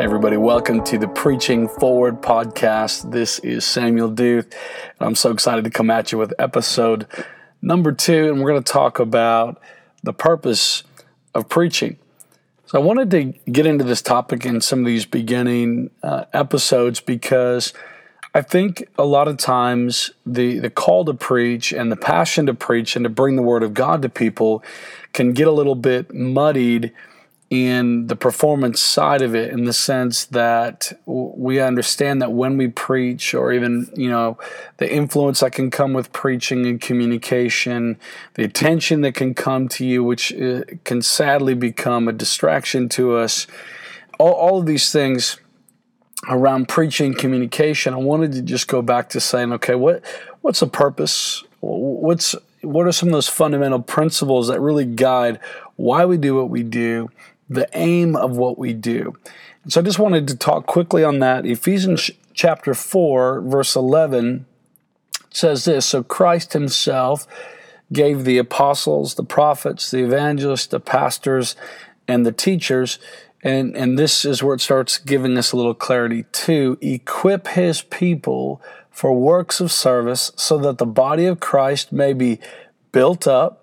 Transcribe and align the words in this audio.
everybody, 0.00 0.38
welcome 0.38 0.82
to 0.82 0.96
the 0.96 1.06
Preaching 1.06 1.68
Forward 1.68 2.22
podcast. 2.22 3.12
This 3.12 3.38
is 3.40 3.66
Samuel 3.66 4.10
Deuth, 4.10 4.44
and 4.44 4.52
I'm 4.98 5.14
so 5.14 5.30
excited 5.30 5.62
to 5.64 5.70
come 5.70 5.90
at 5.90 6.10
you 6.10 6.16
with 6.16 6.32
episode 6.38 7.06
number 7.60 7.92
two, 7.92 8.30
and 8.30 8.40
we're 8.40 8.48
going 8.48 8.64
to 8.64 8.72
talk 8.72 8.98
about 8.98 9.60
the 10.02 10.14
purpose 10.14 10.84
of 11.34 11.50
preaching. 11.50 11.98
So, 12.64 12.80
I 12.80 12.82
wanted 12.82 13.10
to 13.10 13.24
get 13.52 13.66
into 13.66 13.84
this 13.84 14.00
topic 14.00 14.46
in 14.46 14.62
some 14.62 14.78
of 14.78 14.86
these 14.86 15.04
beginning 15.04 15.90
uh, 16.02 16.24
episodes 16.32 17.00
because 17.00 17.74
I 18.34 18.40
think 18.40 18.88
a 18.96 19.04
lot 19.04 19.28
of 19.28 19.36
times 19.36 20.12
the, 20.24 20.60
the 20.60 20.70
call 20.70 21.04
to 21.04 21.12
preach 21.12 21.74
and 21.74 21.92
the 21.92 21.96
passion 21.96 22.46
to 22.46 22.54
preach 22.54 22.96
and 22.96 23.04
to 23.04 23.10
bring 23.10 23.36
the 23.36 23.42
word 23.42 23.62
of 23.62 23.74
God 23.74 24.00
to 24.00 24.08
people 24.08 24.64
can 25.12 25.34
get 25.34 25.46
a 25.46 25.52
little 25.52 25.74
bit 25.74 26.14
muddied 26.14 26.90
in 27.50 28.06
the 28.06 28.14
performance 28.14 28.80
side 28.80 29.22
of 29.22 29.34
it 29.34 29.52
in 29.52 29.64
the 29.64 29.72
sense 29.72 30.24
that 30.26 30.92
we 31.04 31.58
understand 31.58 32.22
that 32.22 32.32
when 32.32 32.56
we 32.56 32.68
preach 32.68 33.34
or 33.34 33.52
even 33.52 33.90
you 33.96 34.08
know 34.08 34.38
the 34.76 34.90
influence 34.90 35.40
that 35.40 35.50
can 35.50 35.68
come 35.68 35.92
with 35.92 36.12
preaching 36.12 36.64
and 36.64 36.80
communication 36.80 37.98
the 38.34 38.44
attention 38.44 39.00
that 39.00 39.14
can 39.14 39.34
come 39.34 39.66
to 39.66 39.84
you 39.84 40.04
which 40.04 40.32
uh, 40.34 40.62
can 40.84 41.02
sadly 41.02 41.54
become 41.54 42.06
a 42.06 42.12
distraction 42.12 42.88
to 42.88 43.16
us 43.16 43.48
all, 44.20 44.32
all 44.32 44.58
of 44.60 44.66
these 44.66 44.92
things 44.92 45.36
around 46.28 46.68
preaching 46.68 47.12
communication 47.12 47.92
i 47.92 47.96
wanted 47.96 48.30
to 48.30 48.42
just 48.42 48.68
go 48.68 48.80
back 48.80 49.08
to 49.08 49.18
saying 49.18 49.52
okay 49.52 49.74
what 49.74 50.04
what's 50.40 50.60
the 50.60 50.66
purpose? 50.66 51.44
What's 51.60 52.34
what 52.62 52.86
are 52.86 52.92
some 52.92 53.08
of 53.08 53.12
those 53.12 53.28
fundamental 53.28 53.80
principles 53.80 54.48
that 54.48 54.60
really 54.60 54.84
guide 54.84 55.40
why 55.76 56.04
we 56.04 56.18
do 56.18 56.34
what 56.34 56.50
we 56.50 56.62
do 56.62 57.08
the 57.50 57.68
aim 57.74 58.16
of 58.16 58.36
what 58.36 58.56
we 58.56 58.72
do. 58.72 59.14
So 59.68 59.80
I 59.80 59.84
just 59.84 59.98
wanted 59.98 60.26
to 60.28 60.36
talk 60.36 60.66
quickly 60.66 61.04
on 61.04 61.18
that. 61.18 61.44
Ephesians 61.44 62.10
chapter 62.32 62.72
4, 62.72 63.42
verse 63.42 63.76
11 63.76 64.46
says 65.30 65.64
this 65.66 65.84
So 65.84 66.02
Christ 66.02 66.54
himself 66.54 67.26
gave 67.92 68.24
the 68.24 68.38
apostles, 68.38 69.16
the 69.16 69.24
prophets, 69.24 69.90
the 69.90 70.04
evangelists, 70.04 70.68
the 70.68 70.80
pastors, 70.80 71.56
and 72.06 72.24
the 72.24 72.32
teachers. 72.32 72.98
And, 73.42 73.76
and 73.76 73.98
this 73.98 74.24
is 74.24 74.42
where 74.42 74.54
it 74.54 74.60
starts 74.60 74.98
giving 74.98 75.36
us 75.36 75.52
a 75.52 75.56
little 75.56 75.74
clarity 75.74 76.24
to 76.32 76.78
equip 76.80 77.48
his 77.48 77.82
people 77.82 78.62
for 78.90 79.12
works 79.12 79.60
of 79.60 79.72
service 79.72 80.30
so 80.36 80.58
that 80.58 80.78
the 80.78 80.86
body 80.86 81.26
of 81.26 81.40
Christ 81.40 81.90
may 81.90 82.12
be 82.12 82.38
built 82.92 83.26
up 83.26 83.59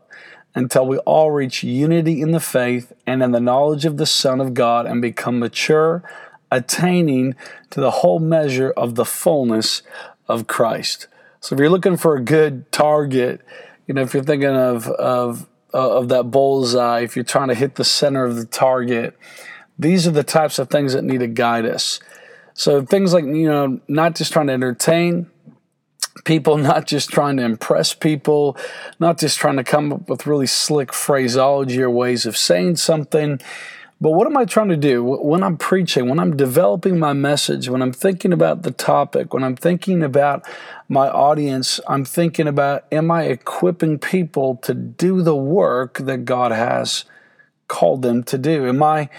until 0.57 0.87
we 0.87 0.97
all 0.99 1.29
reach 1.29 1.63
unity 1.63 2.19
in 2.19 2.31
the 2.31 2.39
faith 2.39 2.91
and 3.05 3.21
in 3.21 3.31
the 3.31 3.39
knowledge 3.39 3.85
of 3.85 3.97
the 3.97 4.07
Son 4.07 4.41
of 4.41 4.55
God 4.55 4.87
and 4.87 5.01
become 5.01 5.37
mature, 5.37 6.03
attaining 6.51 7.35
to 7.69 7.79
the 7.79 7.91
whole 7.91 8.19
measure 8.19 8.71
of 8.71 8.95
the 8.95 9.05
fullness 9.05 9.83
of 10.27 10.47
Christ. 10.47 11.07
So 11.41 11.53
if 11.53 11.59
you're 11.59 11.69
looking 11.69 11.95
for 11.95 12.15
a 12.15 12.23
good 12.23 12.71
target, 12.71 13.41
you 13.85 13.93
know, 13.93 14.01
if 14.01 14.15
you're 14.15 14.23
thinking 14.23 14.49
of 14.49 14.87
of 14.87 15.47
of 15.73 16.09
that 16.09 16.31
bullseye, 16.31 17.01
if 17.01 17.15
you're 17.15 17.23
trying 17.23 17.49
to 17.49 17.55
hit 17.55 17.75
the 17.75 17.83
center 17.83 18.23
of 18.23 18.35
the 18.35 18.45
target, 18.45 19.15
these 19.77 20.07
are 20.07 20.11
the 20.11 20.23
types 20.23 20.57
of 20.57 20.71
things 20.71 20.93
that 20.93 21.03
need 21.03 21.19
to 21.19 21.27
guide 21.27 21.65
us. 21.65 21.99
So 22.55 22.83
things 22.83 23.13
like, 23.13 23.25
you 23.25 23.47
know, 23.47 23.79
not 23.87 24.15
just 24.15 24.33
trying 24.33 24.47
to 24.47 24.53
entertain, 24.53 25.29
people, 26.25 26.57
not 26.57 26.87
just 26.87 27.09
trying 27.09 27.37
to 27.37 27.43
impress 27.43 27.93
people, 27.93 28.57
not 28.99 29.17
just 29.19 29.37
trying 29.37 29.57
to 29.57 29.63
come 29.63 29.93
up 29.93 30.09
with 30.09 30.27
really 30.27 30.47
slick 30.47 30.93
phraseology 30.93 31.81
or 31.81 31.89
ways 31.89 32.25
of 32.25 32.37
saying 32.37 32.77
something. 32.77 33.39
But 33.99 34.11
what 34.11 34.27
am 34.27 34.37
I 34.37 34.45
trying 34.45 34.69
to 34.69 34.77
do 34.77 35.03
when 35.03 35.41
I'm 35.41 35.57
preaching, 35.57 36.07
when 36.07 36.19
I'm 36.19 36.37
developing 36.37 36.99
my 36.99 37.13
message, 37.13 37.67
when 37.67 37.81
I'm 37.81 37.93
thinking 37.93 38.31
about 38.31 38.61
the 38.61 38.69
topic, 38.69 39.33
when 39.33 39.43
I'm 39.43 39.55
thinking 39.55 40.03
about 40.03 40.45
my 40.87 41.09
audience, 41.09 41.79
I'm 41.87 42.05
thinking 42.05 42.47
about 42.47 42.85
am 42.91 43.09
I 43.09 43.23
equipping 43.23 43.97
people 43.97 44.57
to 44.57 44.75
do 44.75 45.23
the 45.23 45.35
work 45.35 45.97
that 45.97 46.25
God 46.25 46.51
has 46.51 47.05
called 47.67 48.03
them 48.03 48.23
to 48.25 48.37
do? 48.37 48.67
Am 48.67 48.83
I 48.83 49.09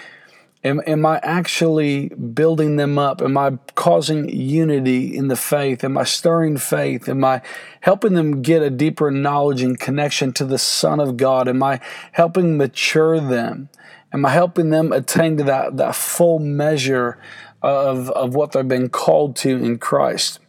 Am, 0.65 0.81
am 0.89 1.07
I 1.07 1.21
actually 1.23 2.09
building 2.09 2.77
them 2.77 2.99
up? 2.99 3.23
Am 3.23 3.39
I 3.39 3.59
causing 3.77 4.29
unity 4.29 5.17
in 5.17 5.29
the 5.29 5.37
faith? 5.37 5.85
Am 5.85 5.97
I 5.97 6.03
stirring 6.03 6.57
faith? 6.57 7.09
Am 7.09 7.25
I 7.25 7.43
helping 7.81 8.15
them 8.15 8.43
get 8.43 8.63
a 8.63 8.71
deeper 8.71 9.11
knowledge 9.13 9.63
and 9.63 9.79
connection 9.79 10.33
to 10.33 10.45
the 10.45 10.59
Son 10.59 10.99
of 10.99 11.17
God? 11.17 11.47
Am 11.47 11.63
I 11.63 11.81
helping 12.13 12.57
mature 12.57 13.21
them? 13.21 13.69
Am 14.13 14.27
I 14.27 14.31
helping 14.31 14.71
them 14.71 14.93
attain 14.93 15.37
to 15.37 15.45
that, 15.45 15.77
that 15.77 15.95
full 15.95 16.41
measure 16.41 17.19
of, 17.63 18.11
of 18.11 18.35
what 18.35 18.53
they've 18.53 18.67
been 18.67 18.89
called 18.89 19.37
to 19.37 19.51
in 19.51 19.79
Christ? 19.79 20.41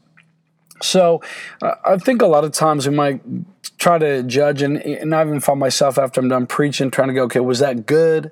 So 0.82 1.22
uh, 1.62 1.76
I 1.86 1.98
think 1.98 2.22
a 2.22 2.28
lot 2.28 2.44
of 2.46 2.52
times 2.52 2.88
we 2.88 2.96
might 2.96 3.22
try 3.78 3.98
to 3.98 4.24
judge, 4.24 4.62
and, 4.62 4.78
and 4.78 5.14
I 5.14 5.22
even 5.22 5.40
find 5.40 5.60
myself 5.60 5.98
after 5.98 6.20
I'm 6.20 6.30
done 6.30 6.48
preaching 6.48 6.90
trying 6.90 7.10
to 7.10 7.14
go, 7.14 7.24
okay, 7.24 7.42
was 7.42 7.60
that 7.60 7.86
good? 7.86 8.32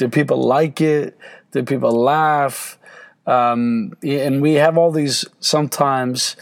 Did 0.00 0.14
people 0.14 0.42
like 0.42 0.80
it? 0.80 1.18
Did 1.52 1.66
people 1.66 1.92
laugh? 1.92 2.78
Um, 3.26 3.92
and 4.02 4.40
we 4.40 4.54
have 4.54 4.78
all 4.78 4.90
these 4.90 5.26
sometimes 5.40 6.36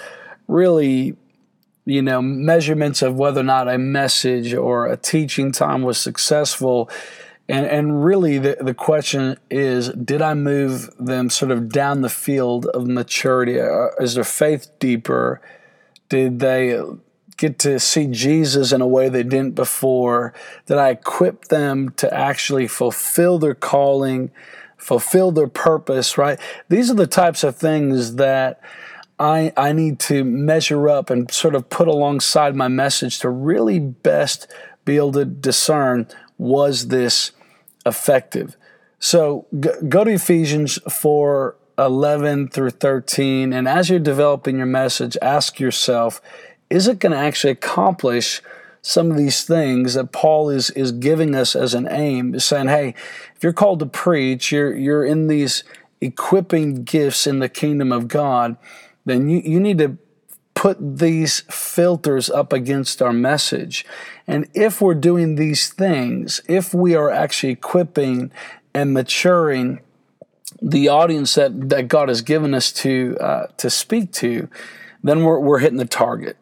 really, 0.47 1.17
you 1.85 2.01
know, 2.01 2.23
measurements 2.23 3.03
of 3.03 3.17
whether 3.17 3.41
or 3.41 3.45
not 3.45 3.69
a 3.69 3.77
message 3.77 4.55
or 4.55 4.87
a 4.87 4.97
teaching 4.97 5.51
time 5.51 5.83
was 5.83 5.99
successful. 5.99 6.89
And, 7.49 7.67
and 7.67 8.05
really, 8.05 8.39
the, 8.39 8.59
the 8.61 8.75
question 8.75 9.37
is 9.51 9.89
did 9.89 10.23
I 10.23 10.35
move 10.35 10.97
them 10.97 11.29
sort 11.29 11.51
of 11.51 11.69
down 11.69 12.03
the 12.03 12.09
field 12.09 12.67
of 12.67 12.87
maturity? 12.87 13.61
Uh, 13.61 13.89
is 13.99 14.15
their 14.15 14.23
faith 14.23 14.71
deeper? 14.79 15.41
Did 16.09 16.39
they 16.39 16.81
get 17.39 17.59
to 17.61 17.81
see 17.81 18.07
Jesus 18.07 18.73
in 18.73 18.83
a 18.83 18.87
way 18.87 19.09
they 19.09 19.23
didn't 19.23 19.55
before, 19.55 20.35
that 20.67 20.79
I 20.79 20.91
equip 20.91 21.47
them 21.47 21.91
to 21.97 22.13
actually 22.13 22.69
fulfill 22.69 23.39
their 23.39 23.55
calling, 23.55 24.31
fulfill 24.77 25.33
their 25.33 25.49
purpose, 25.49 26.19
right? 26.19 26.39
These 26.69 26.91
are 26.91 26.95
the 26.95 27.07
types 27.07 27.43
of 27.45 27.57
things 27.57 28.17
that 28.17 28.61
I, 29.19 29.53
I 29.57 29.73
need 29.73 29.99
to 30.01 30.25
measure 30.25 30.89
up 30.89 31.11
and 31.11 31.31
sort 31.31 31.55
of 31.55 31.71
put 31.71 31.89
alongside 31.89 32.55
my 32.55 32.69
message 32.69 33.21
to 33.21 33.31
really 33.31 33.79
best 33.79 34.47
be 34.85 34.97
able 34.97 35.13
to 35.13 35.25
discern 35.25 36.09
was 36.37 36.89
this 36.89 37.33
effective? 37.87 38.57
So 39.01 39.47
go 39.89 40.05
to 40.05 40.11
Ephesians 40.11 40.79
4 40.91 41.57
11 41.79 42.49
through 42.49 42.71
13, 42.71 43.53
and 43.53 43.69
as 43.69 43.89
you're 43.89 44.01
developing 44.01 44.57
your 44.57 44.67
message, 44.67 45.17
ask 45.23 45.61
yourself, 45.61 46.21
is 46.71 46.89
it 46.89 46.99
going 46.99 47.13
to 47.13 47.19
actually 47.19 47.53
accomplish 47.53 48.43
some 48.83 49.11
of 49.11 49.17
these 49.17 49.43
things 49.45 49.95
that 49.95 50.13
Paul 50.13 50.51
is 50.51 50.71
is 50.71 50.93
giving 50.93 51.35
us 51.35 51.57
as 51.57 51.75
an 51.75 51.89
aim, 51.91 52.39
saying, 52.39 52.69
hey, 52.69 52.95
if 53.37 53.43
you're 53.43 53.53
called 53.53 53.81
to 53.81 53.87
preach, 53.87 54.53
you're 54.53 54.75
you're 54.75 55.05
in 55.05 55.27
these 55.27 55.65
equipping 56.01 56.85
gifts 56.85 57.27
in 57.27 57.41
the 57.41 57.49
kingdom 57.49 57.93
of 57.93 58.09
God, 58.09 58.57
then 59.05 59.29
you, 59.29 59.41
you 59.45 59.61
need 59.61 59.79
to 59.79 59.99
put 60.55 60.99
these 60.99 61.41
filters 61.51 62.29
up 62.31 62.53
against 62.53 63.01
our 63.01 63.13
message. 63.13 63.85
And 64.27 64.49
if 64.55 64.81
we're 64.81 64.95
doing 64.95 65.37
these 65.37 65.69
things, 65.69 66.41
if 66.49 66.75
we 66.75 66.95
are 66.95 67.11
actually 67.11 67.53
equipping 67.53 68.33
and 68.75 68.93
maturing 68.93 69.81
the 70.61 70.89
audience 70.89 71.35
that, 71.35 71.69
that 71.69 71.89
God 71.89 72.09
has 72.09 72.23
given 72.23 72.55
us 72.55 72.73
to 72.73 73.17
uh, 73.21 73.47
to 73.59 73.71
speak 73.71 74.13
to, 74.15 74.49
then 75.03 75.25
we're, 75.25 75.39
we're 75.39 75.59
hitting 75.59 75.79
the 75.79 75.85
target. 75.85 76.37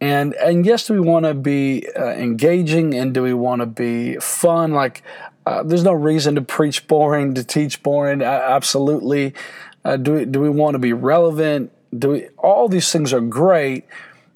And 0.00 0.34
and 0.34 0.66
yes, 0.66 0.86
do 0.86 0.94
we 0.94 1.00
want 1.00 1.24
to 1.24 1.34
be 1.34 1.86
uh, 1.96 2.10
engaging 2.10 2.94
and 2.94 3.14
do 3.14 3.22
we 3.22 3.32
want 3.32 3.60
to 3.60 3.66
be 3.66 4.16
fun? 4.16 4.72
Like, 4.72 5.02
uh, 5.46 5.62
there's 5.62 5.84
no 5.84 5.92
reason 5.92 6.34
to 6.34 6.42
preach 6.42 6.86
boring, 6.86 7.34
to 7.34 7.44
teach 7.44 7.82
boring. 7.82 8.20
Uh, 8.20 8.26
absolutely. 8.26 9.32
do 10.02 10.12
we 10.12 10.24
do 10.26 10.40
we 10.40 10.50
want 10.50 10.74
to 10.74 10.78
be 10.78 10.92
relevant? 10.92 11.72
Do 11.98 12.10
we? 12.10 12.28
All 12.36 12.68
these 12.68 12.92
things 12.92 13.12
are 13.12 13.22
great, 13.22 13.84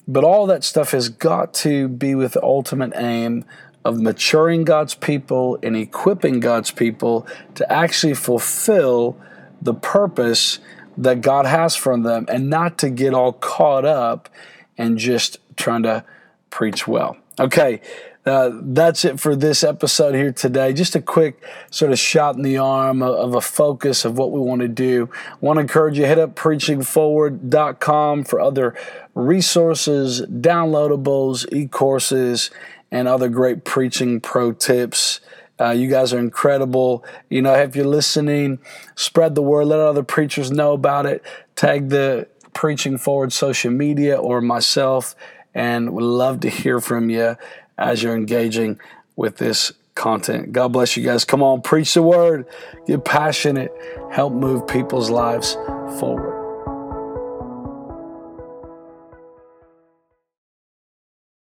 but 0.07 0.23
all 0.23 0.47
that 0.47 0.63
stuff 0.63 0.91
has 0.91 1.09
got 1.09 1.53
to 1.55 1.87
be 1.87 2.15
with 2.15 2.33
the 2.33 2.43
ultimate 2.43 2.93
aim 2.95 3.45
of 3.85 3.99
maturing 3.99 4.63
God's 4.63 4.95
people 4.95 5.59
and 5.63 5.75
equipping 5.75 6.39
God's 6.39 6.71
people 6.71 7.27
to 7.55 7.71
actually 7.71 8.13
fulfill 8.13 9.17
the 9.61 9.73
purpose 9.73 10.59
that 10.97 11.21
God 11.21 11.45
has 11.45 11.75
for 11.75 11.97
them, 11.97 12.25
and 12.29 12.49
not 12.49 12.77
to 12.79 12.89
get 12.89 13.13
all 13.13 13.33
caught 13.33 13.85
up 13.85 14.29
and 14.77 14.97
just 14.97 15.37
trying 15.61 15.83
to 15.83 16.03
preach 16.49 16.87
well. 16.87 17.17
Okay, 17.39 17.81
uh, 18.25 18.51
that's 18.53 19.03
it 19.05 19.19
for 19.19 19.35
this 19.35 19.63
episode 19.63 20.13
here 20.13 20.31
today. 20.31 20.73
Just 20.73 20.95
a 20.95 21.01
quick 21.01 21.43
sort 21.71 21.91
of 21.91 21.97
shot 21.97 22.35
in 22.35 22.43
the 22.43 22.57
arm 22.57 23.01
of, 23.01 23.15
of 23.15 23.35
a 23.35 23.41
focus 23.41 24.05
of 24.05 24.17
what 24.17 24.31
we 24.31 24.39
want 24.39 24.61
to 24.61 24.67
do. 24.67 25.09
I 25.31 25.37
want 25.39 25.57
to 25.57 25.61
encourage 25.61 25.97
you 25.97 26.05
hit 26.05 26.19
up 26.19 26.35
preachingforward.com 26.35 28.23
for 28.25 28.39
other 28.39 28.75
resources, 29.15 30.21
downloadables, 30.21 31.51
e-courses, 31.51 32.51
and 32.91 33.07
other 33.07 33.29
great 33.29 33.63
preaching 33.63 34.19
pro 34.19 34.51
tips. 34.51 35.21
Uh, 35.59 35.69
you 35.69 35.87
guys 35.87 36.11
are 36.13 36.19
incredible. 36.19 37.05
You 37.29 37.41
know, 37.41 37.53
if 37.53 37.75
you're 37.75 37.85
listening, 37.85 38.59
spread 38.95 39.35
the 39.35 39.41
word. 39.41 39.65
Let 39.65 39.79
other 39.79 40.03
preachers 40.03 40.51
know 40.51 40.73
about 40.73 41.05
it. 41.05 41.23
Tag 41.55 41.89
the 41.89 42.27
Preaching 42.53 42.97
Forward 42.97 43.31
social 43.31 43.71
media 43.71 44.17
or 44.17 44.41
myself, 44.41 45.15
and 45.53 45.93
would 45.93 46.03
love 46.03 46.41
to 46.41 46.49
hear 46.49 46.79
from 46.79 47.09
you 47.09 47.37
as 47.77 48.01
you're 48.03 48.15
engaging 48.15 48.79
with 49.15 49.37
this 49.37 49.71
content. 49.95 50.51
God 50.51 50.69
bless 50.69 50.95
you 50.95 51.03
guys. 51.03 51.25
Come 51.25 51.43
on, 51.43 51.61
preach 51.61 51.93
the 51.93 52.01
word, 52.01 52.45
get 52.87 53.03
passionate, 53.05 53.71
help 54.11 54.33
move 54.33 54.67
people's 54.67 55.09
lives 55.09 55.53
forward. 55.99 56.40